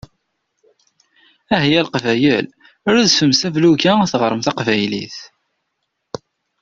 Ahya 1.57 1.81
Leqbayel! 1.85 2.47
Rezfem 2.93 3.31
s 3.33 3.41
ablug-a 3.47 3.93
teɣrem 4.11 4.41
taqbaylit. 4.45 5.17